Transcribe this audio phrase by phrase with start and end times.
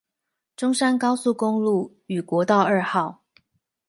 [0.55, 3.21] 中山高速公路與國道二號